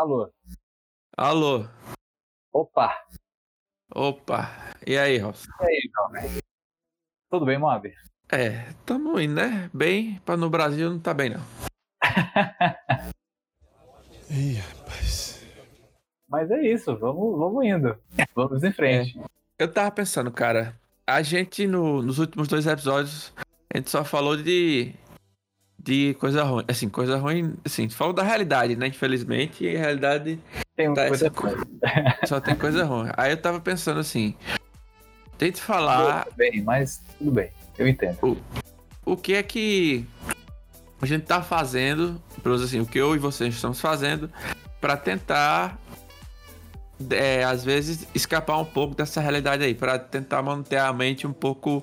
[0.00, 0.32] Alô?
[1.14, 1.68] Alô?
[2.54, 3.04] Opa!
[3.94, 4.48] Opa!
[4.86, 5.44] E aí, Ross?
[5.60, 6.40] E aí, jovem?
[7.30, 7.92] Tudo bem, Moab?
[8.32, 9.68] É, tamo indo, né?
[9.74, 11.42] Bem, pra no Brasil não tá bem, não.
[14.30, 15.44] Ih, rapaz.
[16.26, 17.94] Mas é isso, vamos, vamos indo.
[18.34, 19.20] Vamos em frente.
[19.58, 23.34] Eu tava pensando, cara, a gente no- nos últimos dois episódios,
[23.70, 24.94] a gente só falou de.
[25.82, 26.64] De coisa ruim.
[26.68, 28.86] Assim, coisa ruim, assim, falou da realidade, né?
[28.88, 30.38] Infelizmente, e a realidade
[30.76, 31.32] Tem uma Tá, coisa
[32.26, 33.10] só tem coisa ruim.
[33.16, 34.34] Aí eu tava pensando assim,
[35.38, 38.36] tente falar Tudo bem, mas tudo bem, eu entendo.
[39.04, 40.06] o que é que
[41.00, 44.30] a gente tá fazendo, pelo menos assim, o que eu e vocês estamos fazendo
[44.80, 45.78] pra tentar
[47.10, 51.32] é, às vezes escapar um pouco dessa realidade aí, Pra tentar manter a mente um
[51.32, 51.82] pouco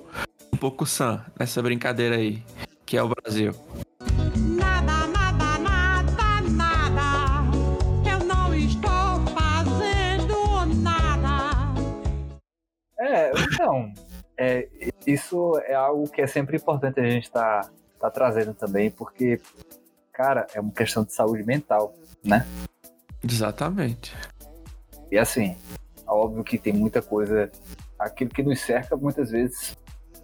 [0.52, 2.42] um pouco sã nessa brincadeira aí,
[2.86, 3.52] que é o Brasil.
[15.08, 19.40] Isso é algo que é sempre importante a gente estar tá, tá trazendo também, porque,
[20.12, 22.46] cara, é uma questão de saúde mental, né?
[23.24, 24.14] Exatamente.
[25.10, 25.56] E assim,
[26.06, 27.50] é óbvio que tem muita coisa,
[27.98, 29.74] aquilo que nos cerca, muitas vezes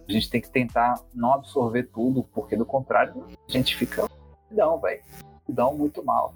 [0.07, 4.07] a gente tem que tentar não absorver tudo, porque do contrário a gente fica
[4.51, 5.01] não, velho,
[5.49, 6.35] dão muito mal.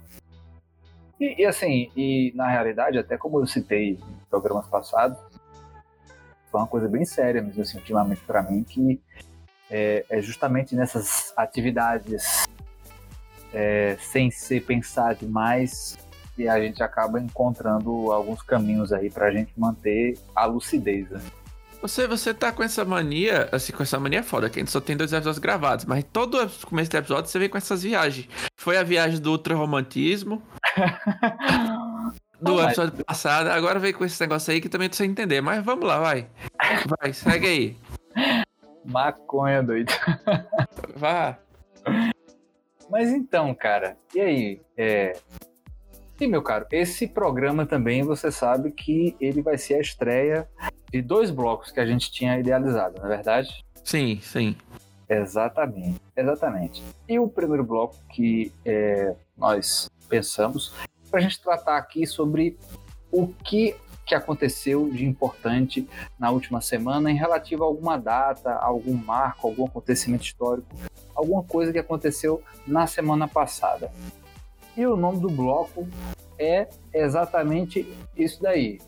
[1.19, 5.19] E, e assim, e na realidade, até como eu citei em programas passados,
[6.51, 8.99] foi uma coisa bem séria mesmo assim, ultimamente para mim, que
[9.69, 12.47] é, é justamente nessas atividades
[13.53, 15.97] é, sem ser pensar demais
[16.37, 21.09] e a gente acaba encontrando alguns caminhos aí pra gente manter a lucidez.
[21.09, 21.21] né?
[21.81, 24.81] Você, você tá com essa mania, assim, com essa mania foda, que a gente só
[24.81, 28.27] tem dois episódios gravados, mas todo começo do episódio você vem com essas viagens.
[28.57, 30.43] Foi a viagem do ultrarromantismo,
[32.41, 35.09] do Não, mas- episódio passado, agora vem com esse negócio aí que também tô sem
[35.11, 36.27] entender, mas vamos lá, vai.
[36.99, 37.77] Vai, segue aí.
[38.85, 39.91] Maconha, doido.
[40.95, 41.37] Vá.
[42.89, 44.61] Mas então, cara, e aí?
[44.77, 45.17] É...
[46.19, 50.49] E, meu caro, esse programa também você sabe que ele vai ser a estreia
[50.91, 53.63] de dois blocos que a gente tinha idealizado, não é verdade?
[53.83, 54.55] Sim, sim.
[55.07, 56.83] Exatamente, exatamente.
[57.07, 60.73] E o primeiro bloco que é, nós pensamos
[61.09, 62.57] para a gente tratar aqui sobre
[63.11, 63.75] o que,
[64.05, 65.87] que aconteceu de importante
[66.17, 70.67] na última semana em relativo a alguma data, algum marco, algum acontecimento histórico,
[71.15, 73.91] alguma coisa que aconteceu na semana passada.
[74.77, 75.87] E o nome do bloco
[76.37, 78.79] é exatamente isso daí.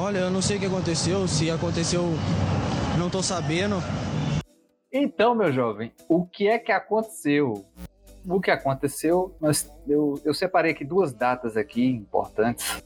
[0.00, 2.04] Olha, eu não sei o que aconteceu, se aconteceu,
[2.98, 3.76] não tô sabendo.
[4.92, 7.64] Então, meu jovem, o que é que aconteceu?
[8.26, 9.34] O que aconteceu,
[9.86, 12.82] eu, eu separei aqui duas datas aqui importantes.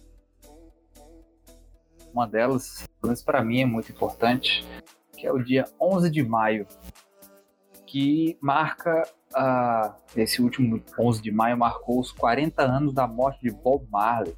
[2.12, 4.65] Uma delas, pelo menos para mim, é muito importante,
[5.17, 6.67] que é o dia 11 de maio,
[7.84, 9.03] que marca,
[9.34, 14.37] ah, esse último 11 de maio marcou os 40 anos da morte de Bob Marley.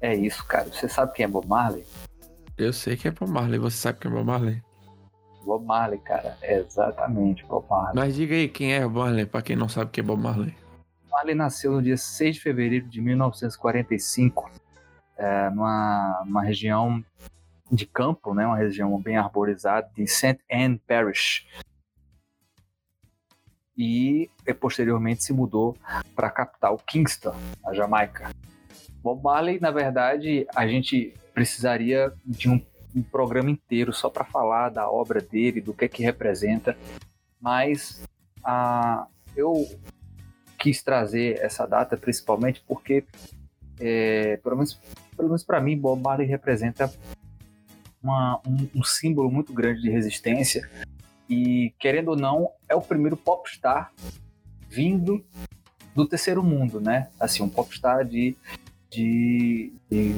[0.00, 0.66] É isso, cara.
[0.72, 1.84] Você sabe quem é Bob Marley?
[2.56, 4.62] Eu sei que é Bob Marley, você sabe que é Bob Marley.
[5.46, 6.36] Bob Marley, cara.
[6.42, 7.94] Exatamente, Bob Marley.
[7.94, 10.54] Mas diga aí quem é Bob Marley, pra quem não sabe quem é Bob Marley.
[11.08, 14.50] Marley nasceu no dia 6 de fevereiro de 1945,
[15.16, 17.02] é, numa, numa região
[17.70, 20.38] de campo, né, uma região bem arborizada, de St.
[20.50, 21.46] Anne Parish.
[23.78, 25.76] E eh, posteriormente se mudou
[26.14, 28.30] para a capital, Kingston, na Jamaica.
[29.02, 32.60] Bob Marley, na verdade, a gente precisaria de um,
[32.96, 36.76] um programa inteiro só para falar da obra dele, do que é que representa,
[37.40, 38.02] mas
[38.42, 39.68] ah, eu
[40.58, 43.04] quis trazer essa data principalmente porque,
[43.78, 44.80] é, pelo menos,
[45.14, 46.92] pelo menos para mim, Bob Marley representa
[48.02, 50.68] uma- um, um símbolo muito grande de resistência
[51.28, 53.92] e, querendo ou não, é o primeiro popstar
[54.68, 55.24] vindo
[55.94, 57.08] do terceiro mundo, né?
[57.18, 58.36] Assim, um popstar de,
[58.90, 60.14] de, de,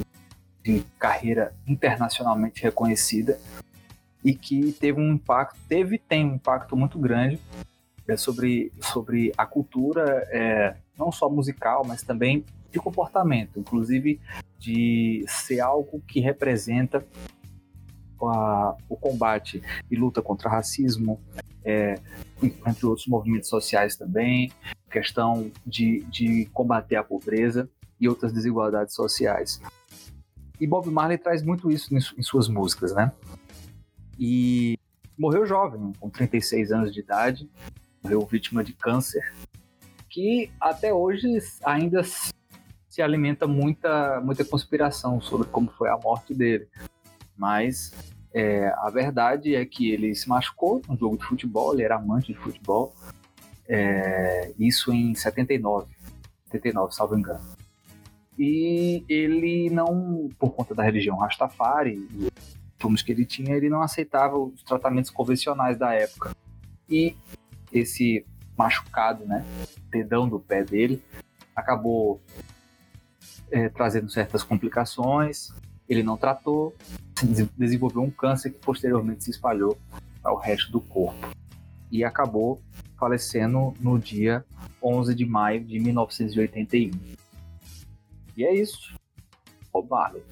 [0.77, 3.39] de carreira internacionalmente reconhecida
[4.23, 7.39] e que teve um impacto, teve tem um impacto muito grande
[8.07, 14.19] é, sobre, sobre a cultura, é, não só musical, mas também de comportamento, inclusive
[14.59, 17.03] de ser algo que representa
[18.21, 21.19] a- o combate e luta contra racismo,
[21.63, 21.95] é,
[22.43, 24.51] entre outros movimentos sociais também,
[24.91, 27.69] questão de, de combater a pobreza
[27.99, 29.61] e outras desigualdades sociais.
[30.59, 33.11] E Bob Marley traz muito isso em, su- em suas músicas, né?
[34.17, 34.77] E
[35.17, 37.49] morreu jovem, com 36 anos de idade,
[38.03, 39.33] morreu vítima de câncer,
[40.09, 41.27] que até hoje
[41.63, 46.67] ainda se alimenta muita, muita conspiração sobre como foi a morte dele.
[47.37, 47.93] Mas
[48.33, 52.33] é, a verdade é que ele se machucou no jogo de futebol, ele era amante
[52.33, 52.93] de futebol,
[53.67, 55.87] é, isso em 79,
[56.51, 57.58] 79, salvo engano.
[58.39, 62.07] E ele não, por conta da religião Rastafari,
[62.77, 66.33] fomos que ele tinha, ele não aceitava os tratamentos convencionais da época.
[66.89, 67.17] E
[67.73, 68.25] esse
[68.57, 69.45] machucado, né,
[69.91, 71.03] dedão do pé dele,
[71.53, 72.21] acabou
[73.51, 75.53] é, trazendo certas complicações.
[75.89, 76.73] Ele não tratou,
[77.57, 79.77] desenvolveu um câncer que posteriormente se espalhou
[80.23, 81.27] ao resto do corpo
[81.91, 82.61] e acabou
[82.97, 84.45] falecendo no dia
[84.81, 86.91] 11 de maio de 1981.
[88.39, 88.95] E é isso.
[89.89, 90.23] Marley.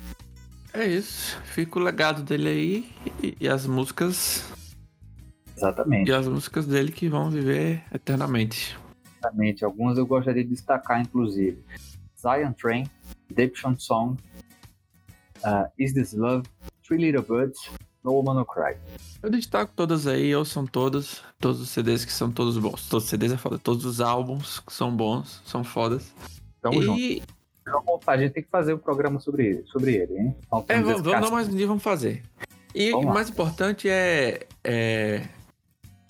[0.73, 1.37] É isso.
[1.43, 4.45] Fica o legado dele aí e, e as músicas.
[5.57, 6.09] Exatamente.
[6.09, 8.77] E as músicas dele que vão viver eternamente.
[9.19, 9.65] Exatamente.
[9.65, 11.61] Algumas eu gostaria de destacar, inclusive.
[12.17, 12.89] Zion Train,
[13.27, 14.17] Redemption Song,
[15.43, 16.47] uh, Is This Love,
[16.87, 17.59] Three Little Birds,
[18.05, 18.77] No Woman No Cry.
[19.21, 22.87] Eu destaco todas aí, ou são todas, todos os CDs que são todos bons.
[22.87, 26.13] Todos os CDs é foda, todos os álbuns que são bons, são fodas.
[26.61, 27.36] Tamo junto.
[28.05, 30.35] A gente tem que fazer um programa sobre ele, sobre ele hein?
[30.45, 32.23] Então, é, vamos, vamos dar mais um dia, vamos fazer.
[32.73, 35.23] E Vamos o mais importante é, é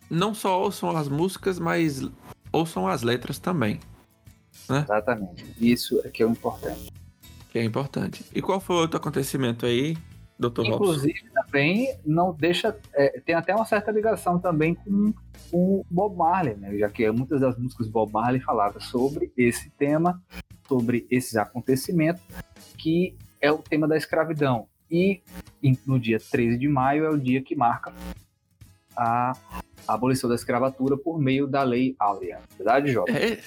[0.10, 2.02] não só ouçam as músicas, mas
[2.52, 3.80] ouçam as letras também,
[4.70, 5.46] Exatamente.
[5.60, 6.92] Isso é que é o importante.
[7.50, 8.26] que é importante.
[8.34, 9.96] E qual foi o outro acontecimento aí,
[10.38, 10.62] Dr.
[10.62, 10.74] Robson?
[10.74, 12.78] Inclusive, também não deixa.
[12.94, 15.14] é, tem até uma certa ligação também com,
[15.52, 16.78] o Bob Marley, né?
[16.78, 20.22] Já que muitas das músicas Bob Marley falavam sobre esse tema,
[20.68, 22.22] sobre esses acontecimentos,
[22.78, 24.68] que é o tema da escravidão.
[24.90, 25.22] E
[25.86, 27.94] no dia 13 de maio é o dia que marca
[28.96, 29.34] a
[29.88, 32.40] abolição da escravatura por meio da Lei Áurea.
[32.58, 33.16] Verdade, Jovem?
[33.16, 33.40] É,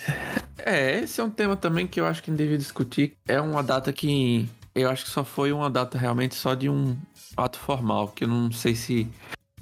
[0.58, 3.16] é, esse é um tema também que eu acho que a gente deve discutir.
[3.26, 6.96] É uma data que eu acho que só foi uma data realmente só de um
[7.36, 9.08] ato formal, que eu não sei se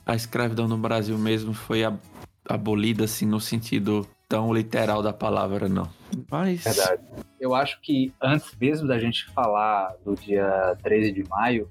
[0.05, 2.01] a escravidão no Brasil mesmo foi ab-
[2.47, 5.89] abolida assim no sentido tão literal da palavra, não.
[6.31, 7.03] Mas Verdade.
[7.41, 11.67] Eu acho que antes mesmo da gente falar do dia 13 de maio,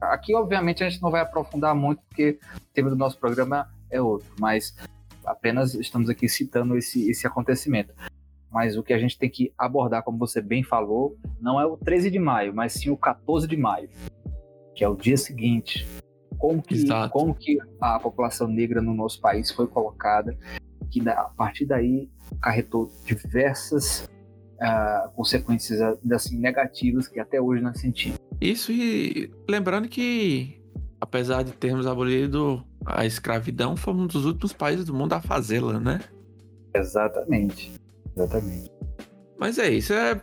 [0.00, 4.00] aqui obviamente a gente não vai aprofundar muito, porque o tema do nosso programa é
[4.00, 4.74] outro, mas
[5.24, 7.92] apenas estamos aqui citando esse, esse acontecimento.
[8.50, 11.76] Mas o que a gente tem que abordar, como você bem falou, não é o
[11.76, 13.88] 13 de maio, mas sim o 14 de maio,
[14.74, 15.86] que é o dia seguinte.
[16.36, 17.12] Como que, Exato.
[17.12, 20.36] como que a população negra no nosso país foi colocada,
[20.90, 24.08] que a partir daí acarretou diversas
[24.60, 28.18] ah, consequências ainda assim negativas que até hoje nós sentimos.
[28.40, 30.60] Isso e lembrando que
[31.00, 35.80] apesar de termos abolido a escravidão, fomos um dos últimos países do mundo a fazê-la,
[35.80, 36.00] né?
[36.74, 37.72] Exatamente.
[38.14, 38.70] Exatamente.
[39.38, 40.20] Mas é isso, é,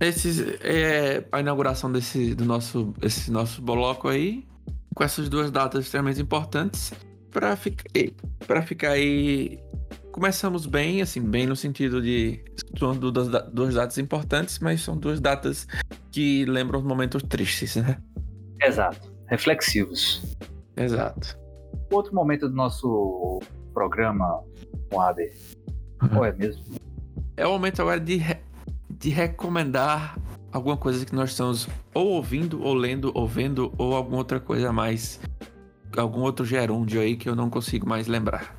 [0.00, 4.46] esses, é a inauguração desse do nosso, esse nosso bloco aí,
[4.94, 6.92] com essas duas datas extremamente importantes,
[7.30, 7.84] para ficar,
[8.46, 9.58] para ficar aí.
[10.12, 12.44] Começamos bem, assim, bem no sentido de.
[12.78, 15.66] São duas, duas datas importantes, mas são duas datas
[16.10, 17.98] que lembram momentos tristes, né?
[18.62, 19.10] Exato.
[19.26, 20.36] Reflexivos.
[20.76, 21.38] Exato.
[21.90, 23.40] Outro momento do nosso
[23.72, 24.42] programa,
[24.92, 25.34] Moader.
[26.10, 26.62] Qual é mesmo?
[27.36, 28.40] É o momento agora de, re-
[28.90, 30.18] de recomendar
[30.52, 34.68] alguma coisa que nós estamos ou ouvindo, ou lendo, ou vendo, ou alguma outra coisa
[34.68, 35.18] a mais.
[35.96, 38.56] Algum outro gerúndio aí que eu não consigo mais lembrar.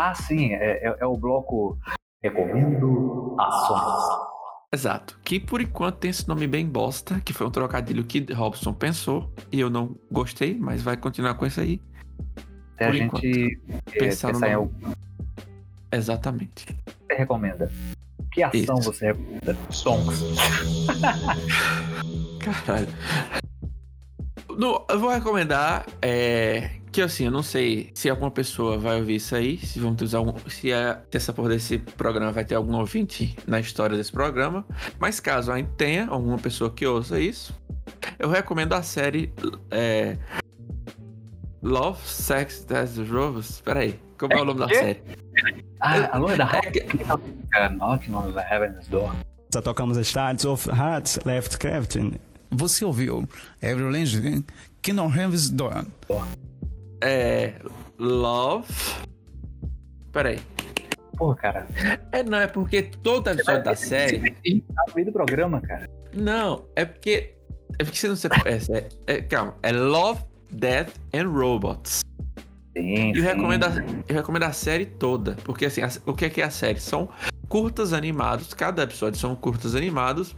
[0.00, 1.76] Ah, sim, é, é- é o bloco
[2.22, 4.28] Recomendo Ações.
[4.72, 5.18] Exato.
[5.24, 9.32] Que por enquanto tem esse nome bem bosta, que foi um trocadilho que Robson pensou,
[9.50, 11.82] e eu não gostei, mas vai continuar com isso aí.
[12.76, 13.60] Até a Por gente
[13.92, 14.54] é, Pensar no pensar em nome.
[14.54, 14.72] algo
[15.90, 16.66] Exatamente.
[16.66, 16.74] que
[17.08, 17.68] você recomenda.
[18.30, 18.92] Que ação Isso.
[18.92, 19.56] você recomenda?
[19.70, 20.20] Songs.
[22.38, 22.88] Caralho.
[24.56, 29.14] No- eu vou recomendar é, que assim, eu não sei se alguma pessoa vai ouvir
[29.14, 32.56] isso aí, se vamos usar algum, se, a, se essa porra desse programa vai ter
[32.56, 34.66] algum ouvinte na história desse programa,
[34.98, 37.54] mas caso ainda tenha alguma pessoa que ouça isso,
[38.18, 39.32] eu recomendo a série
[39.70, 40.16] é,
[41.62, 43.60] Love, Sex, Death Rovers.
[43.60, 44.74] Peraí, como é o nome da quê?
[44.74, 45.02] série?
[45.78, 46.80] Ah, alô, é da É que-
[47.76, 49.14] Knocking on the Heaven's Door.
[49.54, 52.14] Já tocamos as tardes of Hearts Left Crafting.
[52.50, 53.28] Você ouviu
[53.62, 54.44] Avril Lavigne,
[54.82, 55.84] Kingdom Heaven's Door.
[57.00, 57.54] É.
[57.98, 58.66] Love.
[60.12, 60.38] Peraí.
[61.16, 61.66] Pô, cara.
[62.12, 64.18] É, não, é porque toda a história da série.
[64.18, 65.88] No meio do programa, cara.
[66.14, 67.34] Não, é porque.
[67.78, 68.36] É porque você não sabe.
[68.46, 72.00] É, é, calma, é Love, Death and Robots.
[72.76, 73.70] Sim, E eu recomendo, a,
[74.08, 75.36] eu recomendo a série toda.
[75.44, 76.78] Porque assim, a- o que é, que é a série?
[76.80, 77.08] São
[77.48, 78.54] curtas animados.
[78.54, 80.36] Cada episódio são curtas animados.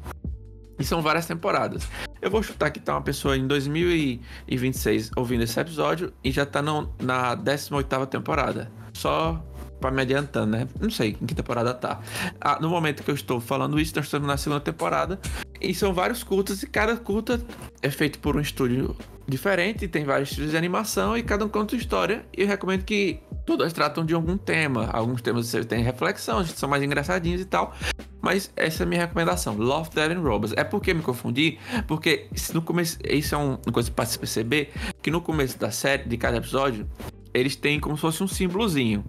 [0.79, 1.87] E são várias temporadas.
[2.23, 6.61] Eu vou chutar que tá uma pessoa em 2026 ouvindo esse episódio e já tá
[6.61, 8.71] no, na 18ª temporada.
[8.93, 9.43] Só
[9.81, 10.69] pra me adiantando, né?
[10.79, 12.01] Não sei em que temporada tá.
[12.41, 15.19] Ah, no momento que eu estou falando isso, nós estamos na segunda temporada.
[15.61, 17.41] E são vários curtas e cada curta
[17.83, 18.97] é feito por um estúdio
[19.29, 22.25] diferente, tem vários estilos de animação e cada um conta uma história.
[22.37, 24.89] E eu recomendo que todas tratam de algum tema.
[24.93, 27.75] Alguns temas você tem reflexão, são mais engraçadinhos e tal.
[28.23, 29.57] Mas essa é a minha recomendação.
[29.57, 30.55] Love, Dead and Robots.
[30.57, 31.59] É porque me confundi?
[31.87, 34.73] Porque no começo, isso é um- uma coisa para se perceber,
[35.03, 36.89] que no começo da série, de cada episódio,
[37.33, 39.05] eles têm como se fosse um símbolozinho.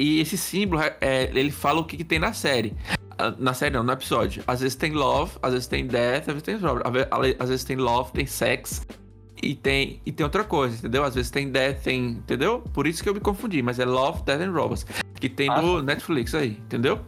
[0.00, 2.74] E esse símbolo, é, ele fala o que, que tem na série.
[3.18, 4.42] Ah, Na série não, no episódio.
[4.46, 6.54] Às vezes tem love, às vezes tem death, às vezes tem
[7.38, 8.86] Às vezes tem love, tem sex.
[9.42, 11.04] E tem, e tem outra coisa, entendeu?
[11.04, 12.08] Às vezes tem death, tem.
[12.12, 12.60] Entendeu?
[12.72, 13.62] Por isso que eu me confundi.
[13.62, 14.86] Mas é Love, Death and Robots.
[15.16, 15.60] Que tem Ah.
[15.60, 17.00] no Netflix aí, entendeu?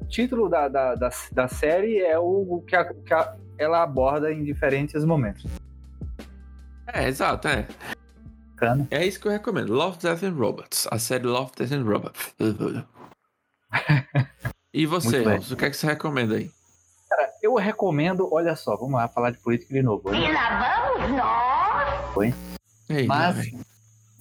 [0.00, 4.32] O título da, da, da, da série é o que, a- que a- ela aborda
[4.32, 5.44] em diferentes momentos.
[6.92, 7.66] É, exato, é.
[8.60, 8.86] Bacana.
[8.90, 9.72] É isso que eu recomendo.
[9.72, 10.86] Love, Death and Robots.
[10.90, 12.34] A série Love, Death and Robots.
[14.72, 15.24] e você.
[15.24, 16.50] Elcio, o que é que você recomenda aí?
[17.42, 20.14] Eu recomendo, olha só, vamos lá falar de política de novo.
[20.14, 22.34] E lá vamos nós.
[22.90, 23.50] Ei, Mas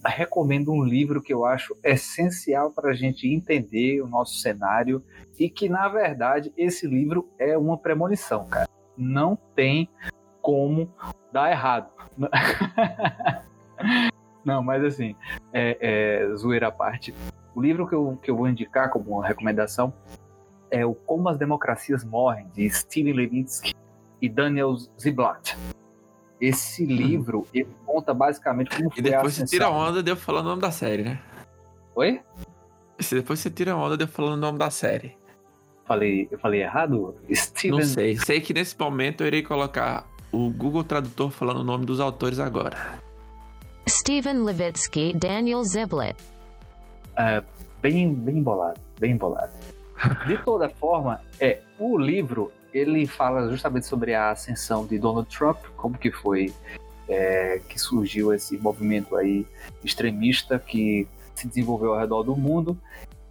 [0.05, 5.03] recomendo um livro que eu acho essencial para a gente entender o nosso cenário
[5.37, 8.69] e que, na verdade, esse livro é uma premonição, cara.
[8.97, 9.89] Não tem
[10.41, 10.89] como
[11.31, 11.91] dar errado.
[14.49, 15.15] Não, mas assim,
[15.53, 17.13] é, é, zoeira à parte.
[17.55, 19.93] O livro que eu, que eu vou indicar como uma recomendação
[20.71, 23.73] é o Como as Democracias Morrem, de Steven Levitsky
[24.21, 25.55] e Daniel Ziblatt.
[26.39, 30.09] Esse livro, ele conta basicamente como E foi a depois você tira ascensão- onda de
[30.11, 31.19] eu falando o nome da série, né?
[31.95, 32.21] Oi?
[32.99, 35.17] Se depois você tira onda de eu falando o nome da série.
[35.85, 37.15] Falei, eu falei errado?
[37.33, 37.79] Steven.
[37.79, 38.17] Não sei.
[38.17, 42.39] Sei que nesse momento eu irei colocar o Google Tradutor falando o nome dos autores
[42.39, 42.77] agora.
[43.89, 46.15] Steven Levitsky, Daniel Ziblatt.
[47.81, 49.51] Bem, bem bolado, bem bolado.
[50.27, 55.57] De toda forma, é o livro ele fala justamente sobre a ascensão de Donald Trump,
[55.75, 56.53] como que foi
[57.07, 59.45] é, que surgiu esse movimento aí
[59.83, 62.77] extremista que se desenvolveu ao redor do mundo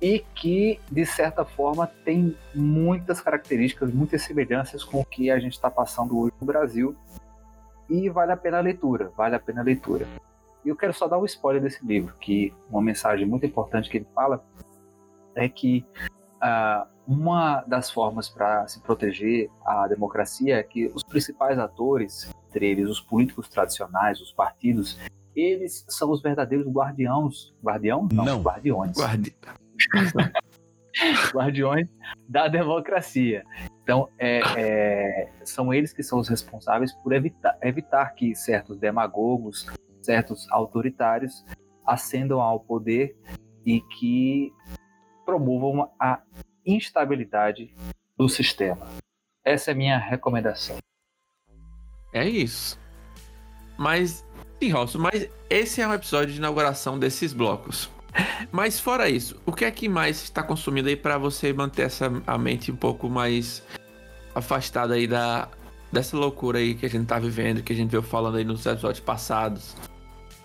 [0.03, 5.53] e que de certa forma tem muitas características, muitas semelhanças com o que a gente
[5.53, 6.97] está passando hoje no Brasil
[7.89, 10.07] e vale a pena a leitura, vale a pena a leitura.
[10.65, 13.99] E eu quero só dar um spoiler desse livro, que uma mensagem muito importante que
[13.99, 14.45] ele fala
[15.35, 15.87] é que
[16.41, 22.67] ah, uma das formas para se proteger a democracia é que os principais atores, entre
[22.67, 24.99] eles os políticos tradicionais, os partidos,
[25.35, 27.55] eles são os verdadeiros guardiãos.
[27.63, 28.09] Guardião?
[28.13, 28.43] Não, Não.
[28.43, 28.97] guardiões.
[28.97, 29.35] Guarde.
[31.33, 31.89] guardiões
[32.29, 33.45] da democracia.
[33.83, 39.67] Então, é, é, são eles que são os responsáveis por evitar, evitar que certos demagogos,
[40.09, 41.45] certos autoritários
[41.87, 43.15] ascendam ao poder
[43.67, 44.51] e que
[45.27, 46.23] promovam a
[46.65, 47.75] instabilidade
[48.17, 48.87] do sistema.
[49.45, 50.79] Essa é a minha recomendação.
[52.11, 52.81] É isso.
[53.77, 54.25] Mas,
[54.59, 57.91] sim, Rosso, mas esse é um episódio de inauguração desses blocos.
[58.51, 62.11] Mas fora isso, o que é que mais está consumindo aí para você manter essa
[62.27, 63.63] a mente um pouco mais
[64.35, 65.49] afastada aí da
[65.93, 68.65] dessa loucura aí que a gente tá vivendo, que a gente veio falando aí nos
[68.65, 69.77] episódios passados,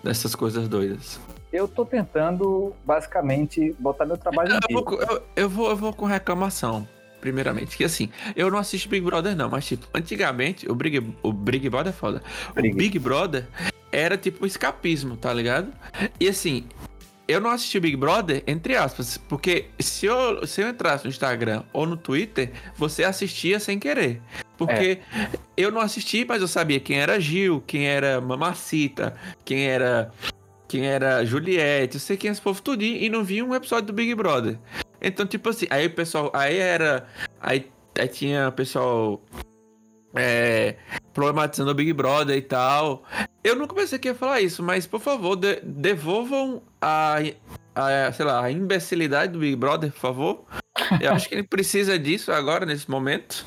[0.04, 1.18] dessas coisas doidas.
[1.52, 4.74] Eu tô tentando, basicamente, botar meu trabalho em Eu dia.
[4.76, 6.86] vou, com- eu, eu vou, eu vou com reclamação,
[7.20, 7.76] primeiramente.
[7.76, 11.68] Que assim, eu não assisto Big Brother, não, mas tipo, antigamente, o Big, o Big
[11.70, 12.22] Brother é foda.
[12.54, 12.72] Big.
[12.72, 13.46] O Big Brother
[13.90, 15.68] era tipo um escapismo, tá ligado?
[16.20, 16.64] E assim,
[17.26, 21.10] eu não assisti o Big Brother, entre aspas, porque se eu, se eu entrasse no
[21.10, 24.20] Instagram ou no Twitter, você assistia sem querer.
[24.56, 25.00] Porque
[25.56, 30.10] eu não assisti, mas eu sabia quem era Gil, quem era Mamacita, quem era.
[30.66, 33.86] Quem era Juliette, eu sei quem é esse povo tudinho e não vi um episódio
[33.86, 34.58] do Big Brother.
[35.00, 36.32] Então, tipo assim, aí o pessoal.
[36.34, 37.06] Aí era.
[37.40, 39.22] Aí, aí tinha o pessoal.
[40.16, 40.76] É,
[41.12, 43.02] problematizando o Big Brother e tal.
[43.42, 47.16] Eu não comecei aqui a falar isso, mas por favor, de- devolvam a,
[47.74, 50.44] a, sei lá, a imbecilidade do Big Brother, por favor.
[51.00, 53.44] Eu acho que ele precisa disso agora, nesse momento.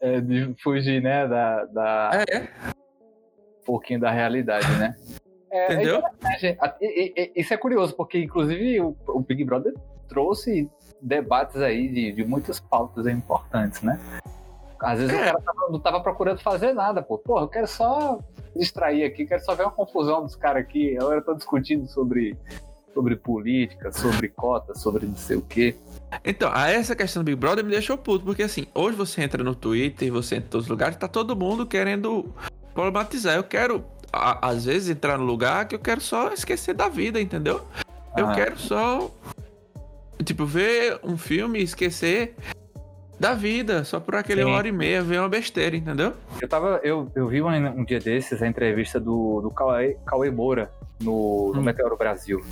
[0.00, 4.94] É, de fugir, né, da, da É, um pouquinho da realidade, né?
[5.54, 6.02] É, entendeu?
[6.80, 9.74] e- Isso é curioso, porque inclusive o, o Big Brother
[10.08, 10.66] trouxe
[10.98, 14.00] debates aí de, de muitas pautas importantes, né?
[14.82, 15.20] Às vezes É.
[15.20, 17.16] o cara tava- não tava procurando fazer nada, pô.
[17.18, 18.18] Porra, eu quero só
[18.56, 20.96] distrair aqui, quero só ver uma confusão dos caras aqui.
[20.98, 22.36] Agora eu tô discutindo sobre
[22.92, 25.74] sobre política, sobre cota, sobre não sei o quê.
[26.22, 29.42] Então, a essa questão do Big Brother me deixou puto, porque assim, hoje você entra
[29.42, 32.34] no Twitter, você entra em todos os lugares, tá todo mundo querendo
[32.74, 33.34] problematizar.
[33.34, 37.18] Eu quero, a- às vezes, entrar no lugar que eu quero só esquecer da vida,
[37.18, 37.62] entendeu?
[38.14, 38.34] Eu Ah.
[38.34, 39.10] quero só,
[40.22, 42.36] tipo, ver um filme e esquecer
[43.22, 44.50] da vida, só por aquele Sim.
[44.50, 46.12] hora e meia, ver uma besteira, entendeu?
[46.40, 46.80] Eu tava.
[46.82, 51.52] Eu, eu vi um, um dia desses a entrevista do, do Cauê, Cauê Moura no,
[51.54, 51.62] no Hum.
[51.62, 52.44] Meteoro Brasil.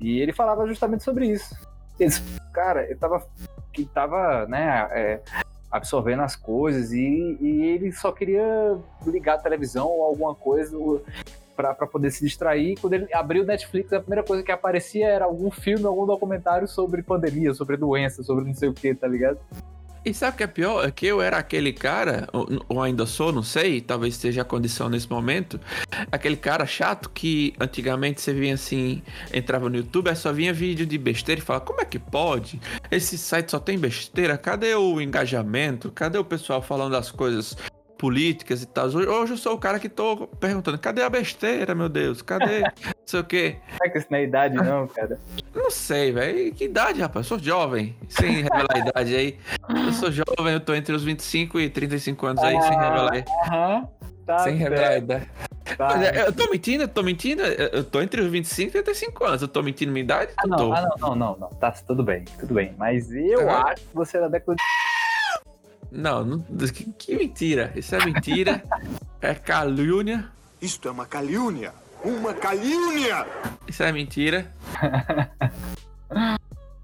[0.00, 1.52] E ele falava justamente sobre isso.
[1.98, 2.22] Eles,
[2.54, 3.26] cara, ele tava.
[3.72, 5.20] Que tava, né, é,
[5.68, 10.76] absorvendo as coisas e, e ele só queria ligar a televisão ou alguma coisa
[11.56, 12.76] pra, pra poder se distrair.
[12.80, 16.68] Quando ele abriu o Netflix, a primeira coisa que aparecia era algum filme, algum documentário
[16.68, 19.40] sobre pandemia, sobre doença, sobre não sei o que, tá ligado?
[20.04, 20.86] E sabe o que é pior?
[20.86, 22.28] É que eu era aquele cara,
[22.68, 25.60] ou, ainda sou, não sei, talvez esteja a condição nesse momento,
[26.10, 29.02] aquele cara chato que antigamente você vinha assim,
[29.32, 32.60] entrava no YouTube, aí só vinha vídeo de besteira e falava, como é que pode?
[32.90, 35.90] Esse site só tem besteira, cadê o engajamento?
[35.90, 37.56] Cadê o pessoal falando das coisas
[37.98, 38.86] políticas e tal?
[38.86, 42.22] Hoje, hoje eu sou o cara que tô perguntando, cadê a besteira, meu Deus?
[42.22, 43.56] Cadê não sei o quê?
[43.72, 45.18] Não é que isso não é idade, não, cara.
[45.54, 46.54] Não sei, velho.
[46.54, 47.26] Que idade, rapaz?
[47.26, 49.38] Eu sou jovem, sem revelar a idade aí.
[49.84, 53.88] Eu sou jovem, eu tô entre os 25 e 35 anos aí, sem revelar, Aham.
[54.24, 55.26] Tá sem revelar a idade.
[55.76, 55.88] tá.
[55.88, 57.42] Mas é, eu tô mentindo, eu tô mentindo.
[57.42, 59.42] Eu tô entre os 25 e 35 anos.
[59.42, 60.32] Eu tô mentindo minha idade?
[60.36, 60.72] Ah, não, tô.
[60.74, 61.48] ah, não, não, não, não.
[61.48, 62.74] Tá tudo bem, tudo bem.
[62.76, 63.62] Mas eu Aham.
[63.68, 64.62] acho que você era da década de.
[65.90, 67.72] Não, não- que, que mentira.
[67.76, 68.62] Isso é mentira.
[69.20, 70.28] é calúnia.
[70.60, 71.72] Isto é uma calúnia!
[72.04, 73.26] Uma calúnia!
[73.66, 74.52] Isso é mentira.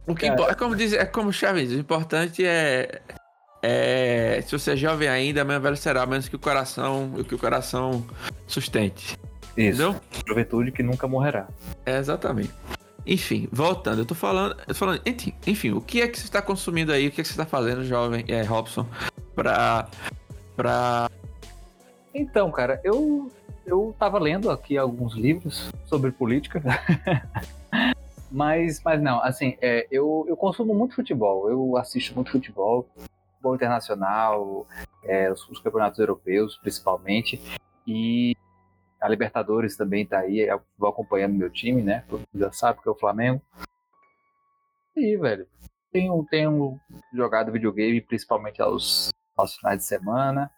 [0.06, 0.34] O que Cara.
[0.34, 3.00] impo- é como diz, é como Chaves, o importante é
[3.62, 7.34] é se você é jovem ainda, mais velho será, menos que o coração, o que
[7.34, 8.06] o coração
[8.46, 9.18] sustente.
[9.56, 9.82] Isso.
[9.82, 9.96] Entendeu?
[10.28, 11.48] Juventude que nunca morrerá.
[11.86, 12.52] É, exatamente.
[13.06, 15.02] Enfim, voltando, eu tô falando, eu tô falando,
[15.46, 17.06] enfim, o que é que você está consumindo aí?
[17.06, 18.86] O que é que você está fazendo, jovem, é, Robson,
[19.34, 19.88] pra,
[20.56, 21.10] pra...
[22.14, 23.30] Então, cara, eu,
[23.66, 26.62] eu tava lendo aqui alguns livros sobre política.
[28.32, 31.50] mas, mas não, assim, é, eu, eu consumo muito futebol.
[31.50, 32.88] Eu assisto muito futebol,
[33.32, 34.66] futebol internacional,
[35.02, 37.38] é, os, os campeonatos europeus, principalmente.
[37.86, 38.34] E
[39.04, 40.40] a Libertadores também tá aí.
[40.40, 42.04] Eu vou acompanhando meu time, né?
[42.08, 43.42] Todo mundo já sabe que é o Flamengo.
[44.96, 45.46] E, velho,
[45.92, 46.80] tenho, tenho
[47.12, 50.50] jogado videogame, principalmente aos, aos finais de semana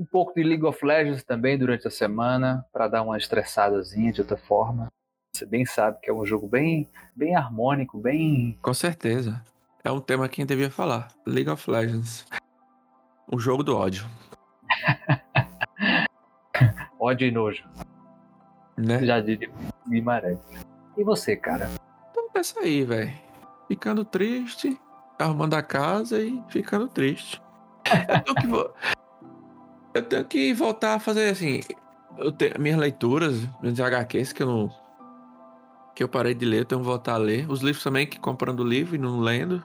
[0.00, 4.22] um pouco de League of Legends também durante a semana, para dar uma estressadazinha de
[4.22, 4.88] outra forma.
[5.36, 8.58] Você bem sabe que é um jogo bem, bem harmônico, bem.
[8.62, 9.44] Com certeza.
[9.84, 11.08] É um tema que a gente devia falar.
[11.26, 12.24] League of Legends.
[13.30, 14.06] O jogo do ódio,
[17.00, 17.64] ódio e nojo.
[18.76, 19.02] né?
[19.04, 19.50] Já diria
[19.88, 20.38] Guimarães.
[20.96, 21.70] E você, cara?
[22.10, 23.12] Então pensa aí, velho.
[23.68, 24.78] Ficando triste,
[25.18, 27.40] arrumando a casa e ficando triste.
[27.86, 28.70] Eu tenho que, vo-
[29.94, 31.60] eu tenho que voltar a fazer assim.
[32.18, 34.70] Eu tenho minhas leituras, minhas HQs que eu não.
[35.94, 37.48] Que eu parei de ler, eu tenho que voltar a ler.
[37.50, 39.64] Os livros também, que comprando livro e não lendo.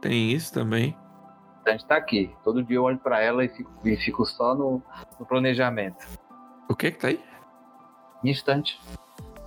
[0.00, 0.96] Tem isso também.
[1.66, 2.30] A gente tá aqui.
[2.42, 4.82] Todo dia eu olho pra ela e fico, e fico só no,
[5.18, 6.04] no planejamento.
[6.68, 7.20] O que que tá aí?
[8.22, 8.80] Instante.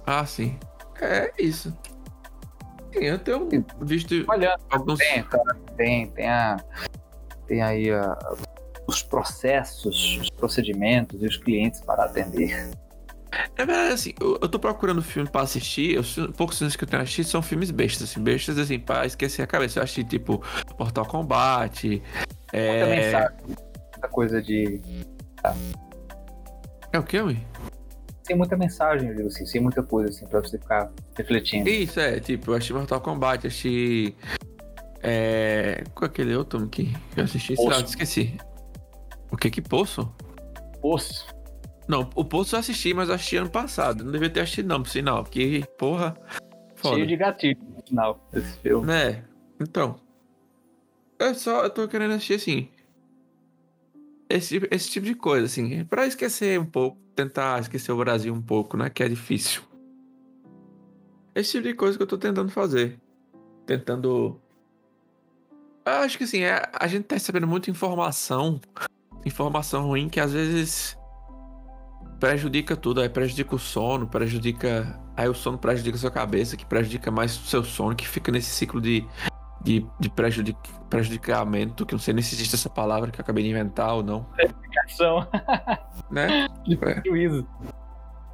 [0.05, 0.57] Ah, sim.
[1.01, 1.75] É isso.
[2.93, 3.47] Sim, eu tenho
[3.81, 4.99] visto Olhando, alguns.
[4.99, 6.57] tem, cara, tem, tem a.
[7.47, 8.17] Tem aí a-
[8.87, 12.71] os processos, os procedimentos e os clientes para atender.
[13.57, 15.99] É verdade, assim, eu, eu tô procurando filme pra assistir.
[15.99, 19.41] Os poucos filmes que eu tenho assistido são filmes bestas, assim, bestas, assim, pra esquecer
[19.41, 19.79] a cabeça.
[19.79, 20.41] Eu achei, tipo,
[20.79, 21.87] Mortal Kombat.
[21.89, 22.01] Muita
[22.53, 22.85] É.
[22.95, 23.37] mensagem,
[23.91, 24.81] muita coisa de.
[26.91, 27.37] É o que, ui?
[28.23, 31.69] Tem muita mensagem, eu digo assim, tem muita coisa assim pra você ficar refletindo.
[31.69, 34.15] Isso, é, tipo, eu achei Mortal Kombat, achei.
[35.01, 35.83] É.
[35.95, 37.55] Qual é aquele outro que eu assisti?
[37.55, 38.37] Sei lá, esqueci.
[39.31, 40.13] O que que Poço?
[40.81, 41.25] Poço.
[41.87, 44.03] Não, o Poço eu assisti, mas eu assisti ano passado.
[44.03, 46.15] Não devia ter assistido, não, por sinal, porque, porra.
[46.75, 46.95] Foda.
[46.95, 48.87] Cheio de gatilho no final desse filme.
[48.87, 49.23] Né?
[49.59, 49.99] Então.
[51.19, 52.69] É só, eu tô querendo assistir assim.
[54.29, 55.85] Esse, esse tipo de coisa, assim.
[55.85, 58.89] Pra esquecer um pouco, tentar esquecer o Brasil um pouco, né?
[58.89, 59.61] Que é difícil.
[61.33, 62.99] Esse tipo de coisa que eu tô tentando fazer.
[63.65, 64.39] Tentando.
[65.85, 68.59] Eu acho que assim, é, a gente tá recebendo muita informação.
[69.25, 70.97] Informação ruim que às vezes
[72.19, 73.01] prejudica tudo.
[73.01, 74.99] Aí prejudica o sono, prejudica.
[75.15, 78.31] Aí o sono prejudica a sua cabeça, que prejudica mais o seu sono, que fica
[78.31, 79.07] nesse ciclo de,
[79.61, 80.57] de, de prejudic,
[80.89, 84.03] prejudicamento, que não sei nem se existe essa palavra que eu acabei de inventar ou
[84.03, 84.25] não.
[84.85, 85.27] Ação,
[86.09, 86.47] Né?
[86.65, 87.45] de prejuízo.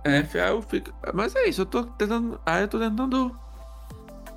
[0.03, 0.93] É, aí eu fico.
[1.13, 2.39] Mas é isso, eu tô tentando.
[2.45, 3.31] Aí eu tô tentando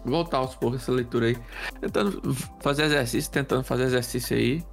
[0.05, 1.37] voltar aos poucos essa leitura aí.
[1.81, 4.65] Tentando fazer exercício, tentando fazer exercício aí.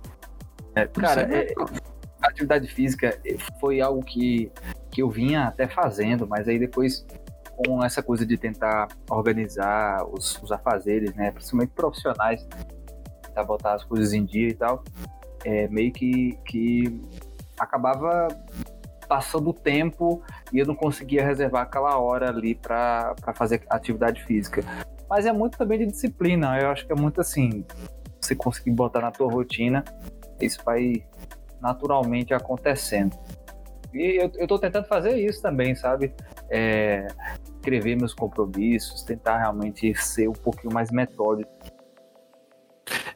[0.75, 1.53] É, cara, é,
[2.21, 3.19] a atividade física
[3.59, 4.51] foi algo que,
[4.91, 7.05] que eu vinha até fazendo, mas aí depois
[7.57, 12.47] com essa coisa de tentar organizar os, os afazeres, né, principalmente profissionais,
[13.21, 14.83] tentar botar as coisas em dia e tal,
[15.45, 17.01] é, meio que, que
[17.57, 18.27] acabava
[19.07, 24.63] passando o tempo e eu não conseguia reservar aquela hora ali para fazer atividade física.
[25.09, 27.65] Mas é muito também de disciplina, eu acho que é muito assim,
[28.19, 29.83] você conseguir botar na tua rotina,
[30.39, 31.05] isso vai
[31.61, 33.17] naturalmente acontecendo.
[33.93, 36.13] E eu, eu tô tentando fazer isso também, sabe?
[36.49, 37.07] É,
[37.57, 41.51] escrever meus compromissos, tentar realmente ser um pouquinho mais metódico.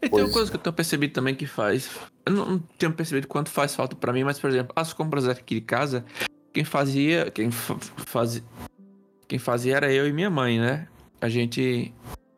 [0.01, 1.89] E tem uma coisa que eu tenho percebido também que faz.
[2.25, 5.55] Eu não tenho percebido quanto faz falta pra mim, mas, por exemplo, as compras aqui
[5.55, 6.05] de casa,
[6.53, 7.31] quem fazia.
[7.31, 8.43] Quem fa- fazia.
[9.27, 10.87] Quem fazia era eu e minha mãe, né?
[11.19, 11.93] A gente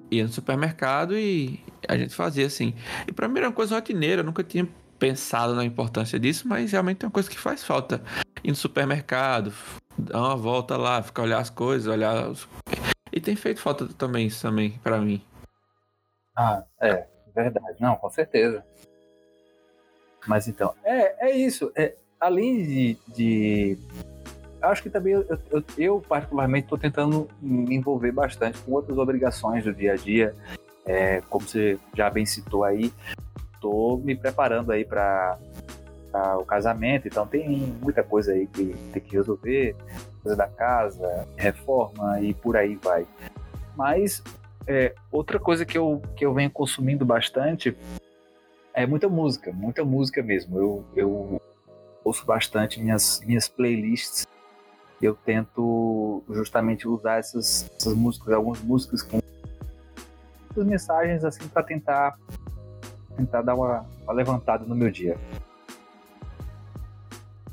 [0.09, 2.73] ia no supermercado e a gente fazia assim.
[3.07, 4.67] E pra mim era uma coisa rotineira, eu nunca tinha
[4.99, 8.01] pensado na importância disso, mas realmente é uma coisa que faz falta.
[8.43, 9.53] Ir no supermercado,
[9.97, 12.47] dar uma volta lá, ficar olhar as coisas, olhar os...
[13.11, 15.21] E tem feito falta também isso também pra mim.
[16.35, 17.77] Ah, é, verdade.
[17.79, 18.63] Não, com certeza.
[20.27, 21.71] Mas então, é, é isso.
[21.75, 23.77] É, além de, de.
[24.61, 29.63] Acho que também eu, eu, eu particularmente, estou tentando me envolver bastante com outras obrigações
[29.63, 30.35] do dia a dia.
[30.85, 32.93] É, como você já bem citou aí,
[33.59, 35.37] estou me preparando aí para
[36.39, 37.47] o casamento, então tem
[37.81, 39.75] muita coisa aí que tem que resolver,
[40.23, 43.05] coisa da casa, reforma e por aí vai.
[43.75, 44.23] Mas
[44.65, 47.75] é, outra coisa que eu, que eu venho consumindo bastante
[48.73, 50.57] é muita música, muita música mesmo.
[50.57, 51.41] Eu, eu
[52.03, 54.25] ouço bastante minhas, minhas playlists.
[55.01, 59.19] Eu tento justamente usar essas, essas músicas, algumas músicas com
[60.51, 62.17] essas mensagens assim para tentar
[63.19, 65.17] tentar dar uma, uma levantada no meu dia.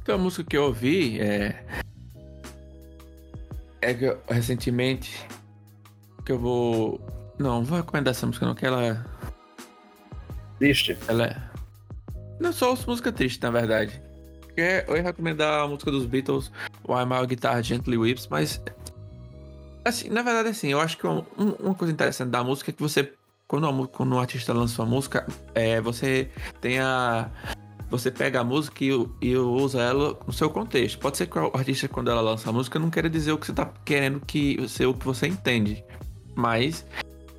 [0.05, 1.64] Tem uma música que eu ouvi é.
[3.83, 5.26] É que eu, recentemente.
[6.24, 7.00] Que eu vou.
[7.38, 9.05] Não, não vou recomendar essa música, não, que ela.
[10.59, 10.96] Triste?
[11.09, 11.37] Ela é.
[12.40, 14.00] Não só ouço música triste, na verdade.
[14.57, 16.50] É- eu ia recomendar a música dos Beatles,
[16.88, 18.61] Why My Guitar Gently Weeps, mas.
[19.85, 22.74] Assim, na verdade, assim, eu acho que uma, um- uma coisa interessante da música é
[22.74, 23.12] que você.
[23.48, 26.28] Quando, mu- quando um artista lança uma música, é, você
[26.61, 27.30] tem a.
[27.88, 28.88] Você pega a música e,
[29.22, 30.98] e usa ela no seu contexto.
[30.98, 33.46] Pode ser que o artista, quando ela lança a música, não queira dizer o que
[33.46, 35.85] você tá querendo que ser o que você entende.
[36.35, 36.85] Mas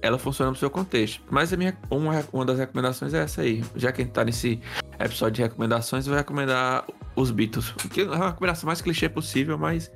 [0.02, 1.22] ela funciona no seu contexto.
[1.30, 3.62] Mas a minha, uma, uma das recomendações é essa aí.
[3.76, 4.62] Já que a gente tá nesse
[4.98, 7.72] episódio de recomendações, eu vou recomendar os Beatles.
[7.92, 9.92] Que é uma recomendação mais clichê possível, mas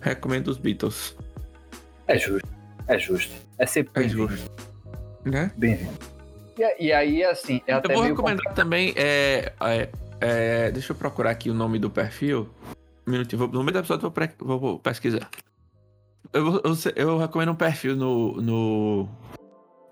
[0.00, 1.14] recomendo os Beatles.
[2.08, 2.48] É justo.
[2.88, 3.34] É justo.
[3.58, 4.50] É sempre É justo.
[5.24, 5.50] Né?
[5.56, 5.92] Bem-vindo.
[6.58, 8.92] E, e aí, assim, é até eu vou meio recomendar também.
[8.96, 9.88] É, é,
[10.20, 12.48] é, deixa eu procurar aqui o nome do perfil.
[13.06, 15.28] Um minutinho, vou, no meio do episódio eu vou, pre- vou- vou pesquisar.
[16.32, 19.08] Eu, eu, eu recomendo um perfil no, no,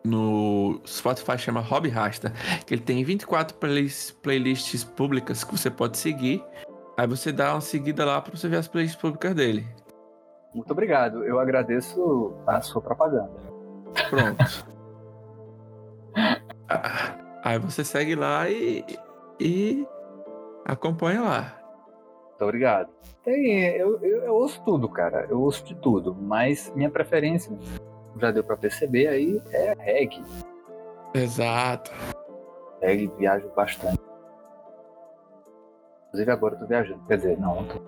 [0.04, 2.32] no Spotify chama Hobby Rasta,
[2.66, 6.44] que ele tem 24 playlists, playlists públicas que você pode seguir.
[6.96, 9.66] Aí você dá uma seguida lá pra você ver as playlists públicas dele.
[10.54, 11.24] Muito obrigado.
[11.24, 13.30] Eu agradeço a sua propaganda.
[14.10, 14.66] Pronto.
[16.68, 18.84] Ah, Aí você segue lá e,
[19.40, 19.86] e
[20.64, 21.58] acompanha lá.
[22.28, 22.90] Muito obrigado.
[23.24, 25.26] Tem, eu, eu, eu ouço tudo, cara.
[25.30, 26.14] Eu ouço de tudo.
[26.14, 27.56] Mas minha preferência,
[28.18, 30.22] já deu pra perceber aí, é reggae.
[31.14, 31.90] Exato.
[32.82, 34.00] Reggae, viajo bastante.
[36.08, 37.04] Inclusive agora eu tô viajando.
[37.06, 37.80] Quer dizer, não, não tô.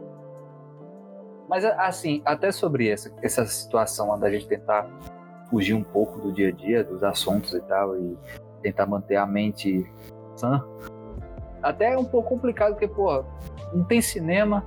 [1.48, 4.88] Mas assim, até sobre essa, essa situação da gente tentar
[5.50, 8.16] fugir um pouco do dia a dia, dos assuntos e tal, e
[8.62, 9.86] tentar manter a mente
[10.36, 10.64] sã.
[11.62, 13.24] Até é um pouco complicado, porque, pô,
[13.74, 14.64] não tem cinema.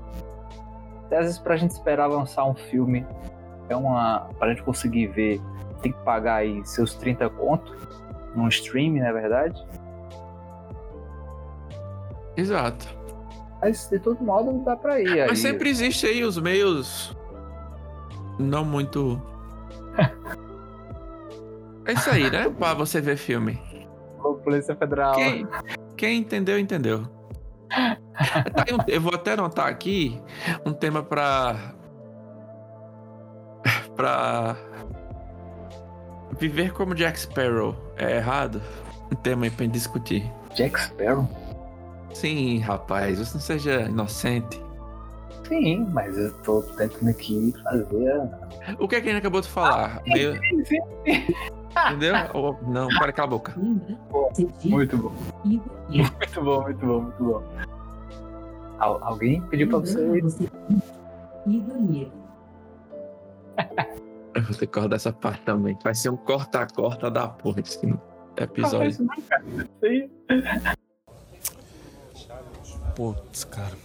[1.06, 3.06] Até às vezes pra gente esperar lançar um filme,
[3.70, 4.30] é uma.
[4.38, 5.42] Pra gente conseguir ver,
[5.82, 7.76] tem que pagar aí seus 30 conto
[8.36, 9.66] num stream, não é verdade?
[12.36, 12.88] Exato.
[13.62, 15.22] Mas de todo modo dá pra ir.
[15.22, 15.28] aí.
[15.28, 17.16] Mas sempre existe aí os meios
[18.40, 19.22] não muito.
[21.86, 22.50] É isso aí, né?
[22.50, 23.62] Pra você ver filme.
[24.44, 25.16] Polícia Federal.
[25.16, 25.48] Quem,
[25.98, 27.04] quem entendeu, entendeu.
[27.70, 30.22] Tá Eu vou até anotar aqui
[30.66, 31.74] um tema pra.
[33.96, 34.56] pra.
[36.40, 38.62] Viver como Jack Sparrow é errado?
[39.12, 40.32] Um tema aí pra gente discutir.
[40.56, 41.28] Jack Sparrow?
[42.14, 44.62] Sim, rapaz, você não seja inocente.
[45.48, 48.12] Sim, mas eu tô tentando aqui fazer.
[48.12, 50.02] a- O que é que ele acabou de falar?
[50.08, 50.40] Meio-
[51.90, 52.16] Entendeu?
[52.34, 53.54] Ou- não, para cala a boca.
[53.58, 54.32] Muito bom.
[54.66, 55.12] Muito bom,
[56.64, 57.44] muito bom, muito bom.
[58.80, 60.00] Al- alguém pediu pra você.
[64.36, 65.78] Eu vou ter que cortar essa parte também.
[65.84, 67.80] Vai ser um corta-corta da porra esse
[68.38, 68.90] episódio.
[68.90, 69.44] Isso não, cara.
[69.46, 70.10] Isso aí.
[72.96, 73.76] Putz, cara.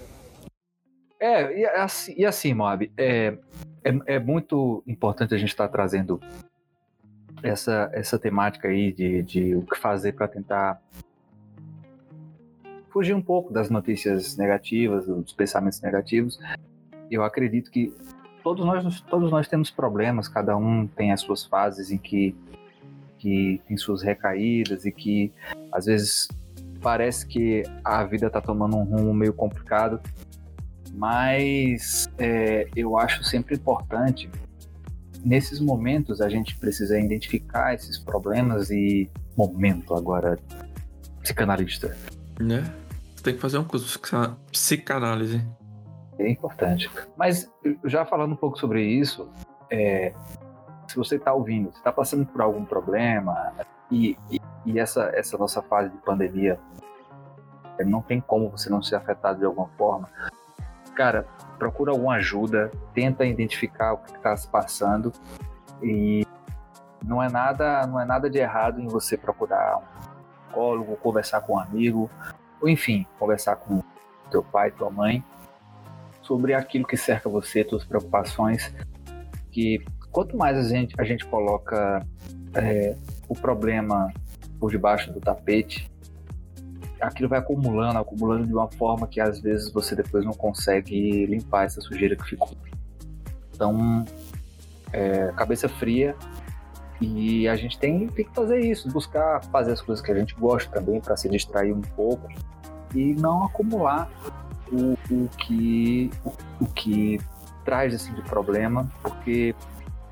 [1.21, 3.37] É, e assim, e assim Moab, é,
[3.85, 6.21] é, é muito importante a gente estar trazendo
[7.43, 10.81] essa, essa temática aí de, de o que fazer para tentar
[12.91, 16.39] fugir um pouco das notícias negativas, dos pensamentos negativos.
[17.11, 17.93] Eu acredito que
[18.43, 22.35] todos nós, todos nós temos problemas, cada um tem as suas fases em que,
[23.19, 25.33] que tem suas recaídas e que
[25.73, 26.29] às vezes
[26.81, 30.01] parece que a vida está tomando um rumo meio complicado
[30.99, 34.29] mas é, eu acho sempre importante
[35.25, 40.39] nesses momentos a gente precisa identificar esses problemas e momento agora
[41.23, 41.97] psicanalista
[42.41, 42.65] Né?
[43.23, 45.45] Tem que fazer um curso de psica- psicanálise.
[46.19, 47.51] é importante mas
[47.85, 49.29] já falando um pouco sobre isso
[49.71, 50.13] é,
[50.89, 53.53] se você está ouvindo você está passando por algum problema
[53.91, 56.59] e, e, e essa essa nossa fase de pandemia
[57.87, 60.09] não tem como você não ser afetado de alguma forma
[60.99, 61.25] cara,
[61.61, 65.13] procura alguma ajuda, tenta identificar o que está se passando
[65.81, 66.27] e
[67.05, 71.55] não é nada, não é nada de errado em você procurar um psicólogo, conversar com
[71.55, 72.11] um amigo,
[72.61, 73.81] ou enfim, conversar com
[74.29, 75.23] teu pai, tua mãe
[76.21, 78.75] sobre aquilo que cerca você, tuas preocupações,
[79.53, 79.81] que
[80.11, 82.05] quanto mais a gente, a gente coloca
[82.55, 82.97] é,
[83.29, 84.13] o problema
[84.59, 85.89] por debaixo do tapete,
[87.01, 91.65] aquilo vai acumulando, acumulando de uma forma que às vezes você depois não consegue limpar
[91.65, 92.57] essa sujeira que ficou.
[93.55, 94.05] Então,
[94.93, 96.15] é, cabeça fria
[97.01, 100.35] e a gente tem, tem que fazer isso, buscar fazer as coisas que a gente
[100.35, 102.29] gosta também para se distrair um pouco
[102.95, 104.11] e não acumular
[104.73, 106.33] o, o que o,
[106.65, 107.21] o que
[107.65, 109.55] traz assim de problema, porque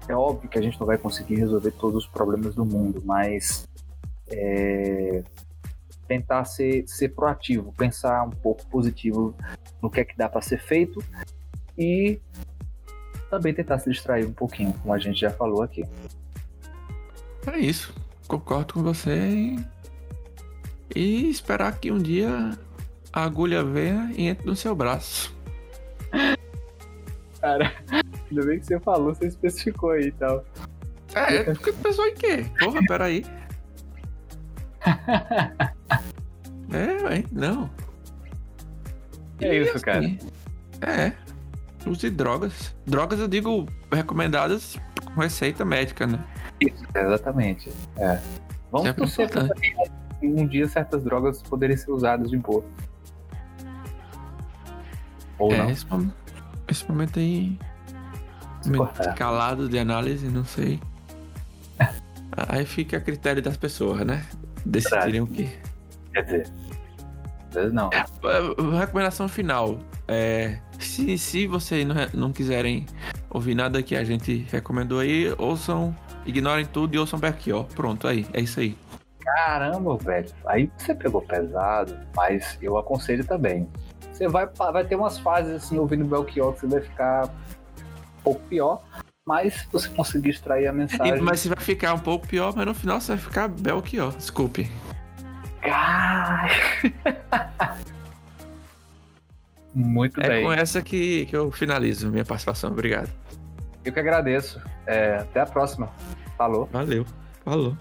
[0.09, 3.67] é óbvio que a gente não vai conseguir resolver todos os problemas do mundo, mas
[4.29, 5.25] é,
[6.07, 9.35] tentar ser, ser proativo, pensar um pouco positivo
[9.83, 11.03] no que é que dá para ser feito
[11.77, 12.21] e
[13.31, 15.85] também tentar se distrair um pouquinho, como a gente já falou aqui.
[17.47, 17.95] É isso.
[18.27, 19.57] Concordo com você
[20.95, 22.59] e, esperar que um dia
[23.13, 25.35] a agulha venha e entre no seu braço.
[27.41, 27.73] Cara,
[28.31, 30.45] ainda bem que você falou, você especificou aí e tal.
[31.15, 32.47] É, porque pensou em quê?
[32.59, 33.25] Porra, peraí.
[36.73, 37.71] É, não.
[39.41, 39.99] É E isso, cara.
[40.01, 40.19] assim,
[40.83, 41.13] É.
[41.87, 42.75] Use drogas.
[42.85, 44.77] Drogas eu digo recomendadas
[45.15, 46.25] com receita médica, né?
[46.61, 47.71] Isso, exatamente.
[47.97, 48.19] É.
[48.73, 52.65] Vamos Sempre torcer pra que um dia certas drogas poderem ser usadas de boa.
[55.39, 55.71] Ou é, não.
[55.71, 56.11] Esse, mom-
[56.67, 57.59] esse momento aí.
[58.67, 60.81] Momento calado de análise, não sei.
[62.49, 64.27] Aí fica a critério das pessoas, né?
[64.65, 65.51] Decidirem o quê.
[66.17, 66.53] Quer dizer,
[67.51, 67.91] às vezes não.
[67.93, 69.79] É, Recomendação final.
[70.09, 72.87] É, se, se vocês não, não quiserem
[73.29, 77.65] ouvir nada que a gente recomendou aí, ouçam, ignorem tudo e ouçam Belchior.
[77.67, 78.77] Pronto, aí, é isso aí.
[79.21, 80.31] Caramba, velho.
[80.47, 83.69] Aí você pegou pesado, mas eu aconselho também.
[84.13, 88.41] Você vai, vai ter umas fases assim, ouvindo Belchior, que você vai ficar um pouco
[88.49, 88.83] pior,
[89.27, 91.21] mas se você conseguir extrair a E- mensagem.
[91.21, 94.15] mas você vai ficar um pouco pior, mas no final você vai ficar Belchior.
[94.17, 94.71] Desculpe.
[99.75, 100.45] Muito É bem.
[100.45, 102.71] com essa que, que eu finalizo minha participação.
[102.71, 103.11] Obrigado.
[103.85, 104.59] Eu que agradeço.
[104.87, 105.91] É, até a próxima.
[106.39, 106.67] Falou.
[106.73, 107.05] Valeu.
[107.45, 107.77] Falou.